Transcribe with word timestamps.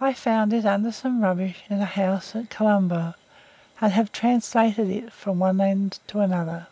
I 0.00 0.12
found 0.12 0.52
it 0.52 0.64
under 0.64 0.92
some 0.92 1.24
rubbish 1.24 1.64
in 1.68 1.80
a 1.80 1.84
house 1.84 2.36
at 2.36 2.50
Colombo, 2.50 3.14
and 3.80 3.92
have 3.92 4.12
translated 4.12 4.88
it 4.88 5.12
from 5.12 5.40
one 5.40 5.60
end 5.60 5.98
to 6.06 6.18
the 6.18 6.32
other. 6.32 6.68